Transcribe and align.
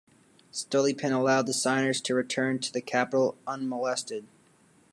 Stolypin 0.51 1.11
allowed 1.11 1.45
the 1.45 1.53
signers 1.53 2.01
to 2.01 2.15
return 2.15 2.57
to 2.57 2.73
the 2.73 2.81
capital 2.81 3.37
unmolested. 3.45 4.25